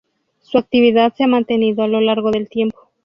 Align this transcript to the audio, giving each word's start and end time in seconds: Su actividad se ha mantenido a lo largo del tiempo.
Su 0.39 0.57
actividad 0.57 1.13
se 1.13 1.25
ha 1.25 1.27
mantenido 1.27 1.83
a 1.83 1.87
lo 1.87 2.01
largo 2.01 2.31
del 2.31 2.49
tiempo. 2.49 2.89